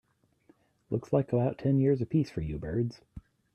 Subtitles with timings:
[0.89, 3.01] Looks like about ten years a piece for you birds.